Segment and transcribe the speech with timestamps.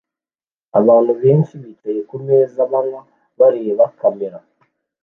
[0.79, 3.01] Abantu benshi bicaye kumeza banywa
[3.39, 4.37] bareba kamera